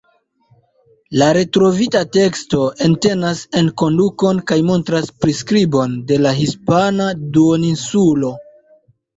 La 1.21 1.25
retrovita 1.37 1.99
teksto 2.17 2.61
entenas 2.87 3.43
enkondukon 3.61 4.41
kaj 4.53 4.57
montras 4.71 5.13
priskribon 5.27 5.95
de 6.13 6.21
la 6.25 6.35
hispana 6.41 7.13
duoninsulo. 7.37 8.35